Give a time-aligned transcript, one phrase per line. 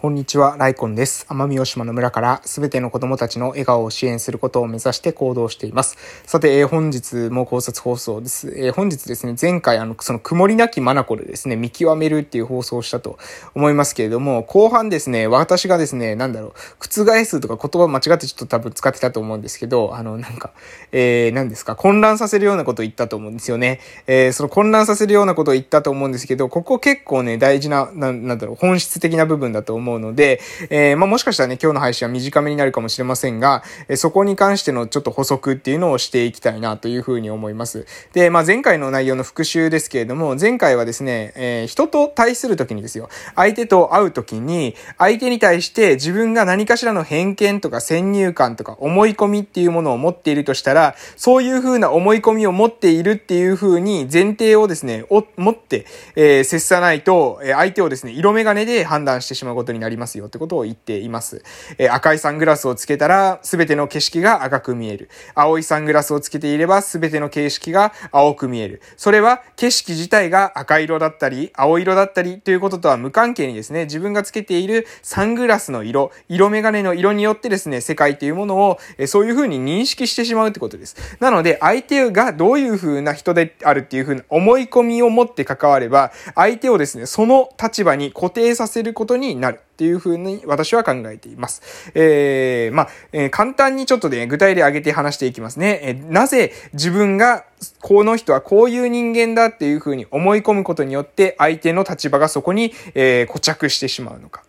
[0.00, 1.26] こんにちは、ライコンです。
[1.28, 5.96] 奄美大島の村からすべての子供たちの笑顔を支援することを目指して行動しています。
[6.24, 8.52] さて、えー、本日も考察放送です。
[8.56, 13.18] えー、本日ですね、前回あの、その曇りなき眼でですね、見極めるっていう放送をしたと
[13.56, 20.52] 思いますけれども、後半ですね、私がですね、なんだろう、覆すとか言葉間違ってちょっと多分使ってたと思うんですけど、あの、なんか、
[20.92, 23.80] えー、何ですか、混乱させるようなことを言ったと思うんですよね。
[24.06, 37.86] えー、その混乱させるようなことを言ったと思うんですけど、ここ結構ね、大事な、ななんだろう、本質的な部分だと思うので、えー、まあ、もしかしたらね、今日の配信は短めになるかもしれませんが、えそこに関してのちょっと補足っていうのをしていきたいなというふうに思います。
[38.12, 55.04] で、まあ、前回の内容の復習ですけれども、前回はですね、えー、人と対するときにですよ、相手と会うときに、相手に対して自分が何かしらの偏見とか先入観とか思い込みっていうものを持っているとしたら、そういうふうな思い込みを持っているっていうふうに前提をですね、
[55.36, 55.86] 持って、
[56.16, 61.42] えー、接さないと、相手をですね、色眼鏡で判断してしまうことにになりますよってことを言っています。
[61.78, 65.08] え赤いサングラスをつけたら、すべての景色が赤く見える。
[65.34, 68.82] 青いサングラスをつけていれば、すべての景色が青く見える。
[68.96, 80.96] それは、景色自体が赤色だったり、青色だったりということとは無関係にですね、自分がつけているサングラスの色、色眼鏡の色によってですね、世界というものを、えそういう風に認識してしまうってことです。
[81.20, 89.60] なので、相手がどういう風な人であるっていう風な思い込みを持って関われば、相手をですね、その立場に固定させることになる。
[89.78, 91.92] っていうふうに私は考えています。
[91.94, 95.78] えー、まあ、えー、簡単にちょっとね、具体例挙げて話していきますね。
[95.84, 97.44] えー、なぜ自分が
[97.80, 104.42] この人はこういう人間だっていうふうに思い込むことによって相手の立場がそこに、えー、固着してしまうのか。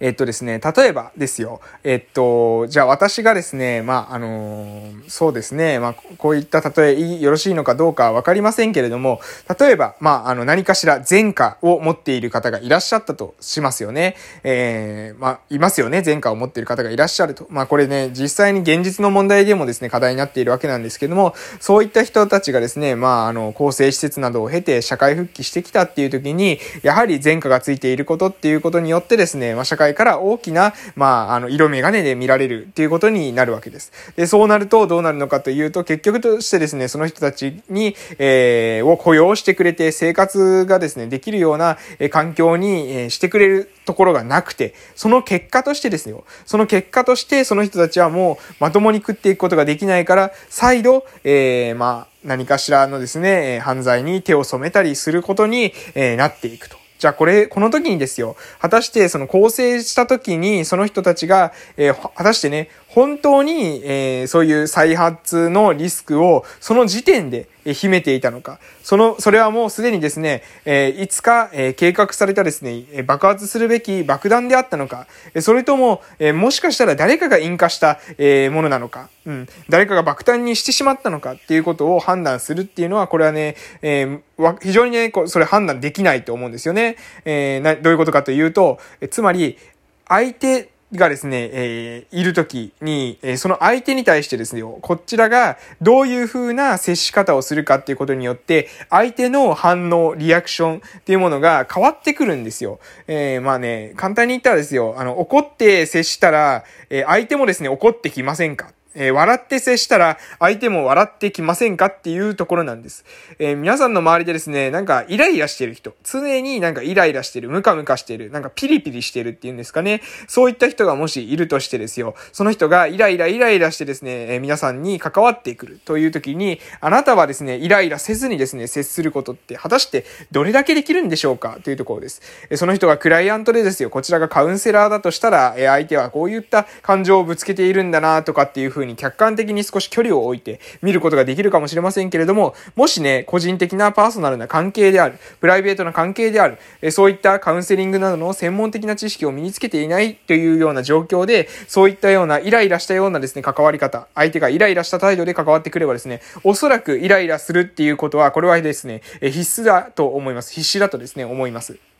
[0.00, 9.20] えっとですね、例えばですよ、えっと、じゃあ私がですね、まあ、あの、そうですね、まあ、こういった例えよろしいのかどうかわかりませんけれども、
[9.58, 14.16] 例えば、まあ、あの、何かしら前科を持っている方がいらっしゃったとしますよね。
[14.42, 17.46] えー、まあ、いますよね、前科を持っている方がいらっしゃると。
[17.50, 33.92] まあ、これね、実際に現実の問題でもですね、課題になっているわけなんですけども、そういった人たちがですね、まあ、あの、構成施設などを経て社会復帰してきたっていう時に、やはり前科がついていることっていうことによってですね、まあ、社会から大きな、まあ、あの、色眼鏡で見られるっていうことになるわけです。
[34.16, 56.83] で、そうなるとどうなるのかというと、結局としてですね、その人たちに、えー、を雇用してくれて、生活がですね、できるような、え環境に、えしてくれるところがなくて、その結果としてですよ、その結果として、その人たちはもう、まともに食っていくことができないから、再度、えー、まあ、何かしらのですね、犯罪に手を染めたりすることに、えなっていくと。
[57.04, 68.60] じゃあこれ、この時にですよ、果たしてその構成した時にその人たちが、えー、果たしてね、本当に、えー、そういう再発のリスクをその時点で秘めていたのか。
[68.84, 75.08] その、それはもうすでにですね、えー、いつか、えー、計画されたですね、爆発するべき爆弾であったのか。
[75.40, 79.08] それとも、えー、もしかしたら誰かが引火した、えー、ものなのか。
[79.26, 79.48] うん。
[79.68, 86.94] 誰かが爆弾にしてしまったのかっていうことを判断するっていうのは、これはね、えー、非常にねこ、それ判断できないと思うんですよね。
[87.24, 89.58] えー、な、どういうことかというと、えつまり、
[90.06, 102.78] 相手がですね、えー、いるときに、えー、その相手に対してですよ、こちらがどういう風な接し方をするかっていうことによって、相手の反応、リアクションっていうものが変わってくるんですよ。
[103.06, 113.04] えー、まあね、簡単に言ったらですよ、あの、怒って接したら、え、相手もですね、怒ってきませんかえー、笑って接したら相手も笑ってきませんかっていうところなんです。
[113.38, 120.00] えー、皆さんの周りでですね、なんかイライラしてる人、常になんかイライラしてる、ムカムカしてる、なんかピリピリしてるっていうんですかね。
[120.28, 132.22] そういった人がもしいるとしてですよ、その人がイライライライラしてですね、えー、皆さんに関わってくるという時に、あなたはですね、イライラせずにですね、接することって果たしてどれだけできるんでしょうかというところです。
[132.50, 160.52] えその人がクライアントでですよ、こちらがカウンセラーだとしたら、え相手はこういった感情をぶつけているんだなとかっていうふうに風に客観的に少し距離を置いて見ることができるかもしれませんけれども、もしね、個人的なパーソナルな関係である、プライベートな関係である、えそういったカウンセリングなどの専門的な知識を身につけていないというような状況で、そういったようなイライラしたようなですね、関わり方、相手がイライラした態度で関わってくればですね、おそらくイライラするっていうことは、これはですね、必須だと思います。
[160.52, 161.93] 必死だとですね、思います。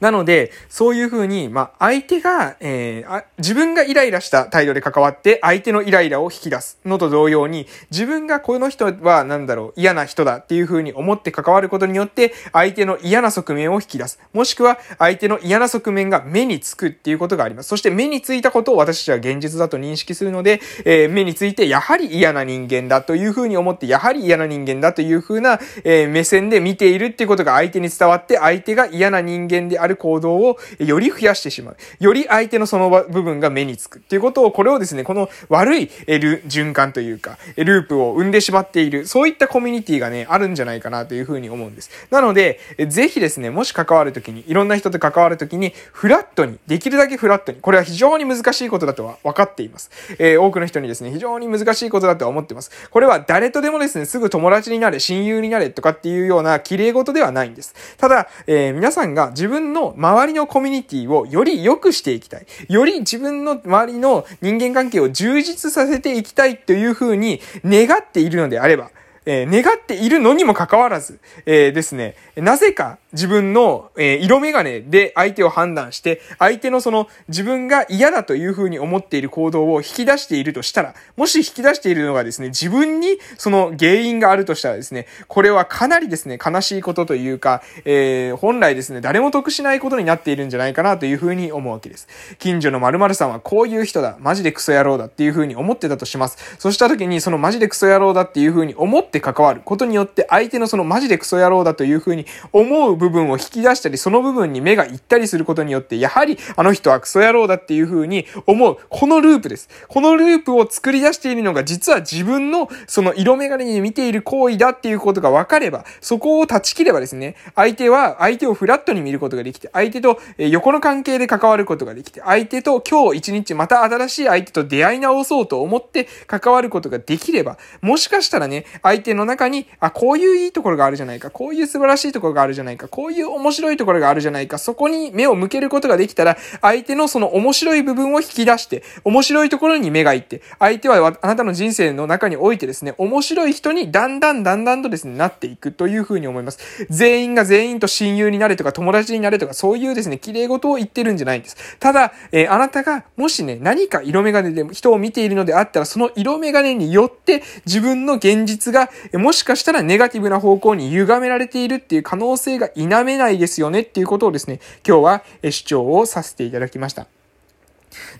[0.00, 14.20] なので、そういうふうに、まあ、相手が、えー、自分がイライラした態度で関わって、相手のイライラを引き出すのと同様に、自分がこの人は、なんだろう、嫌な人だっていうふうに思って関わることによって、相手の嫌な側面を引き出す。
[14.32, 17.68] もしくは、相手の嫌な側面が目につくっていうことがあります。
[17.68, 31.76] そして、目についたことを私たちは現実だと認識するので、えー、目について、やはり嫌な人間だというふうに思って、やはり嫌な人間だというふうな、えー、目線で見ているっていうことが相手に伝わって、相手が嫌な人間でである行動をより増やしてしまう。
[32.00, 41.90] より相手のその部分が目につくっていうことを、これをですね、この悪い循環というか、ループを生んでしまっている、そういったコミュニティがね、あるんじゃないかなというふうに思うんです。
[42.10, 42.58] なので、
[42.88, 49.90] ぜひですね、もし関わるときに、いろんな人と関わるときに、フラットに、できるだけフラットに、これは非常に難しいことだとは分かっています。
[50.18, 52.70] えー、多くの人にですね、非常に難しいことだとは思っています。
[52.90, 57.74] これは誰とでもですね、すぐ友達になれ、親友になれとかっていうような綺麗事ではないんです。
[57.98, 62.46] ただ、えー、皆さんが自分分の周りのコミュニティをより良くしていきたい。
[62.68, 68.90] より自分の周りの人間関係を充実させていきたいというふうに願っているのであれば、
[69.26, 92.06] えー、願っているのにもかかわらず、えー、ですね、なぜか自分の、えー、色眼鏡で相手を判断して、相手のその自分が嫌だというふうに思っている行動を引き出しているとしたら、もし引き出しているのがですね、自分にその原因があるとしたらですね、これはかなりですね、悲しいことというか、えー、本来ですね、誰も得しないことになっているんじゃないかなというふうに思うわけです。
[92.38, 96.56] 近所の〇〇さんはこういう人だ、マジでクソ野郎だっていうふうに思ってたとします。
[96.58, 108.78] そうした時にそのマジでクソ野郎だっていうふうに思って関わることによって相手のそのマジでクソ野郎だというふうに思う部分部分を引き出したり、その部分に目が行ったりすることによって、やはりあの人はクソ野郎だっていう風に思う。
[108.88, 109.68] このループです。
[109.88, 146.86] このループを作り出しているのが実は自分のその色眼鏡に見ている行為だっていうことが分かれば、そこを断ち切ればですね、相手は相手をフラットに見ることができて、相手と横の関係で関わることができて、相手と今日一日また新しい相手と出会い直そうと思って関わることができれば、もしかしたらね、相手の中に、あ、こういういいところがあるじゃないか、こういう素晴らしいところがあるじゃないか、こういう面白いところがあるじゃないか、そこに目を向けることができたら、相手のその面白い部分を引き出して、面白いところに目がいって、相手はあなたの人生の中においてですね、面白い人にだんだんだんだんとですね、なっていくというふうに思います。
[146.88, 151.76] 全員が全員と親友になれとか友達になれとか、そういうですね、綺麗事を言ってるんじゃないんです。
[151.78, 167.06] ただ、えー、あなたがもしね、何か色眼鏡で人を見ているのであったら、その色眼鏡によって自分の現実が、もしかしたらネガティブな方向に歪められているっていう可能性が否めないですよねっていうことをですね、今日は主張をさせていただきました。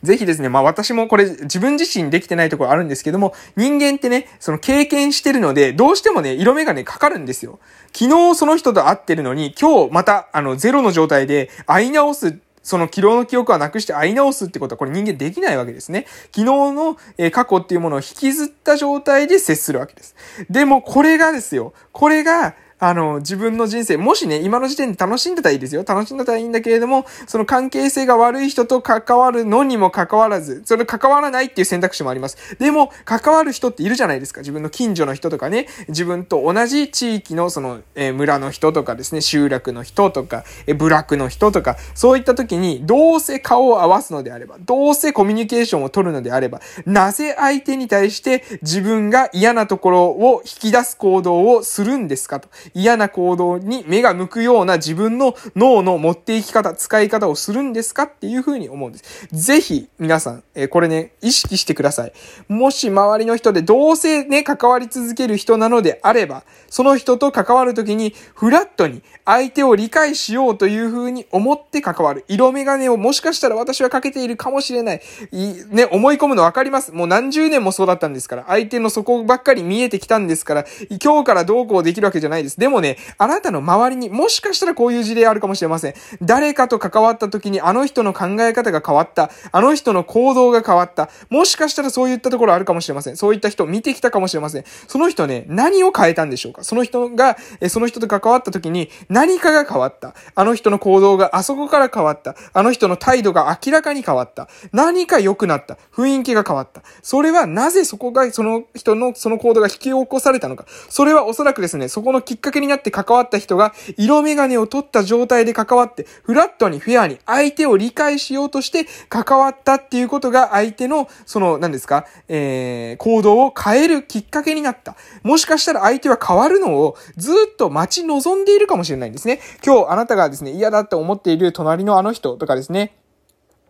[0.03, 7.58] ぜひですね、まあ私もこれ自分自身できてないところあるんですけども、人間ってね、その経験してるので、どうしてもね、色目がね、かかるんですよ。
[7.93, 16.05] 昨日その人と会ってるのに、今日また、あの、ゼロの状態で会い直すその昨日の記憶はなくして会い直すってことはこれ人間できないわけですね。
[16.32, 20.17] 昨日の、え過去っていうものを引きずった状態で接するわけです。
[20.50, 21.75] でもこれがですよ。
[21.93, 25.82] これがあの、自分の人生、もしね、今の時点で楽しんでたらいいですよ。
[25.87, 32.37] 楽しんでたらいいんだけれども、その関係性が悪い人と関わるのにも関わらず、それ関わらないっていう選択肢もあります。
[32.58, 34.40] でも、関わる人っているじゃないですか。
[34.43, 52.50] 自分の近所の人とかね、自分と同じ地域のその、えー、村の人とかですね、集落の人とか、えー、部落の人とか、そういった時に、どうせ顔を合わすのであれば、どうせコミュニケーションを取るのであれば、なぜ相手に対して自分が嫌なところを引き出す行動をするんですかと。
[52.74, 59.28] 嫌な行動に目が向くような自分の脳の持っていき方、使い方をするんですかっていうふうに思うんです。
[59.32, 62.12] ぜひ、皆さん、えー、これね、意識してください。
[62.48, 72.24] もし周りの人でどうせね、関わり続ける人なのであれば、その人と関わるときに、フラットに相手を理解しようというふうに思って関わる。
[72.28, 75.02] 色眼鏡をもしかしたら私はかけているかもしれない。
[75.32, 76.93] いね、思い込むのわかります。
[76.93, 78.44] もう何十年もそうだったんですから。
[78.48, 80.64] 相手の底ばっかり見えてきたんですから、
[81.02, 82.56] 今日からどうこうできるわけじゃないです。
[82.56, 85.94] でもね、あなたの周りにもしかしたらこういう事例あるかもしれません。
[86.22, 89.31] 誰かと関わった時にあの人の考え方が変わった。
[89.53, 91.10] あの人の行動が変わった。
[91.29, 93.17] もしかしたらそういったところあるかもしれません。
[93.17, 94.65] そういった人を見てきたかもしれません。
[94.86, 96.65] その人ね、何を変えたんでしょうか？
[96.65, 97.36] その人が、
[97.69, 100.15] その人と関わった時に何かが変わった。
[100.34, 102.36] あの人の行動があそこから変わった。
[102.53, 104.48] あの人の態度が明らかに変わった。
[104.72, 105.79] 何か良くなった。
[105.93, 106.82] 雰囲気が変わった。
[107.03, 110.65] それはなぜそこが、その人のその行動が引き起こされたのか。
[110.89, 124.96] それはおそらくですね、そこのきっかけになって関わった人が、色眼鏡を取った状態で関わって、フラットにフェアに相手を理解しようとして関わったっていうことが相手の、その、何ですか、えー、行動を変えるきっかけになった。
[125.22, 129.41] もしかしたら相手は変わるのをずっと待ち望んでいるかもしれないんですね。
[129.65, 132.94] 今日あなたがですね、嫌だって思っている隣のあの人とかですね、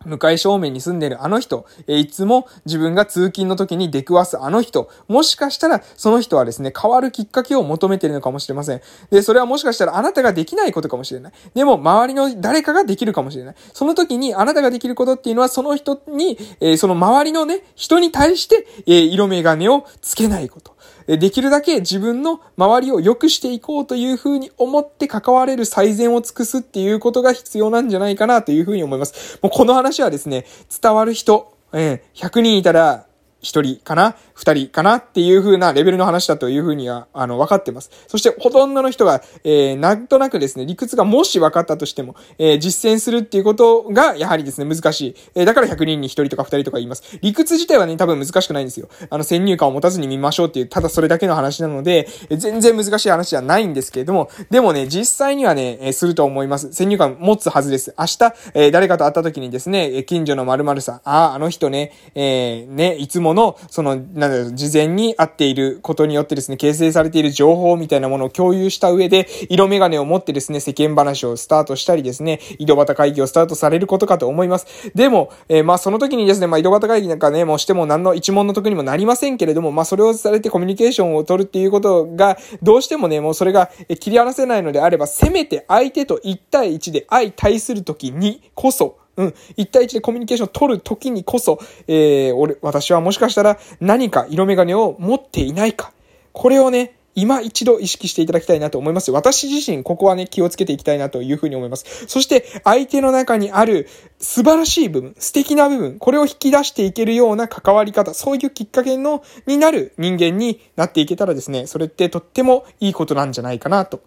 [0.07, 8.81] 向かい正面に住んでるあの人、えいつも自分が通勤の時に出くわすあの人、もしかしたらその人はですね、変わるきっかけを求めてるのかもしれません。
[9.11, 11.33] で、それはもしかしたらあなたができないことかもしれない。
[11.55, 13.55] でも、周りの誰かができるかもしれない。
[13.73, 20.76] その時にあなたができることっていうのは、その人に、えー、その周りのね、人に対して、えー、色眼鏡をつけないこと。
[21.07, 29.39] できるだけ自分の周りを良くしていこうというふうに思って関われる最善を尽くすっていうことが必要なんじゃないかなというふうに思います。
[29.43, 30.47] もうこの話はですね、
[30.83, 33.07] 伝わる人、ええ、100人いたら
[33.41, 34.17] 一人かな？
[34.35, 34.97] 二人かな？
[34.97, 37.91] っていう風なレベルの話だという風には、あの、分かってます。
[38.09, 45.17] そして、ほとんどの人が、えー、なんとなくですね、理屈がもし分かったとしても、えー、実践するっていうことが、やはりですね、難しい。
[45.35, 47.19] えー、だから100人に1人とか2人とか言います。
[47.21, 48.89] 理屈自体はね、多分難しくないんですよ。
[49.11, 56.73] あの、先入観を持たずに見ましょうっていう、ただそれだけの話なので、え全然難しい話じゃないんですけれども、でもね、実際にはね、えすると思います。
[56.73, 57.95] 先入観持つはずです。
[57.99, 74.91] 明日、え誰かと会った時にですね、近所の〇〇さん、ああ、あの人ね、えーね、いつもの、その、なんだろう、事前に会っていることによってですね、形成されている情報みたいなものを共有した上で、色眼鏡を持ってですね、世間話をスタートしたりですね、井戸端会議をスタートされることかと思います。
[74.95, 89.35] でも、えー、まあその時にですね、まあ井戸端会議なんかね、もうしても何の一問の得にもなりませんけれども、まあそれをされてコミュニケーションを取るっていうことが、どうしてもね、もうそれが切り離せないのであれば、せめて相手と1対1で相対する時にこそ、うん。
[89.57, 91.59] 一対一でコミュニケーションを取るときにこそ、
[91.89, 95.93] えー、俺、私はもしかしたら何か色眼鏡を持っていないか。
[96.33, 102.07] これをね、今一度意識していただきたいなと思います私自身、ここはね、気をつけていきたいなというふうに思います。
[102.07, 114.03] そして、相手の中にある素晴らしい部分、素敵な部分、これを引き出していけるような関わり方、そういうきっかけの、になる人間になっていけたらですね、それってとってもいいことなんじゃないかなと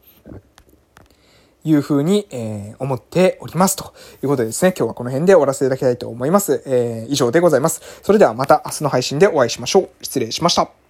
[1.64, 3.76] いうふうに、えー、思っております。
[3.76, 6.64] ということでですね、今日はこの辺で終わらせていただきたいと思います。
[6.66, 7.82] えー、以上でございます。
[8.02, 9.90] それではまた明日の配信でお会いしましょう。
[10.02, 10.89] 失礼しました。